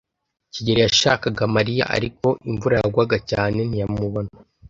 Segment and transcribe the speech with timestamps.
[0.53, 4.29] kigeli yashakaga Mariya, ariko imvura yagwaga cyane ntiyamubona.